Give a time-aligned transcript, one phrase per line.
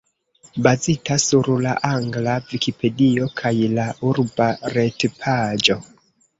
[0.63, 5.81] Bazita sur la angla Vikipedio kaj la urba retpaĝo.